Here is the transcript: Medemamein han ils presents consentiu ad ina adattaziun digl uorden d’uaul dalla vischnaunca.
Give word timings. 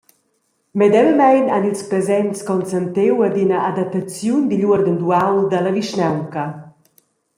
Medemamein 0.81 1.45
han 1.53 1.67
ils 1.71 1.81
presents 1.91 2.39
consentiu 2.51 3.13
ad 3.27 3.35
ina 3.43 3.57
adattaziun 3.69 4.41
digl 4.49 4.65
uorden 4.69 4.97
d’uaul 5.01 5.39
dalla 5.51 5.71
vischnaunca. 5.77 6.45